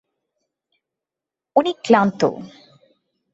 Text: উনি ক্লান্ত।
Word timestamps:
উনি 1.55 1.71
ক্লান্ত। 1.83 2.21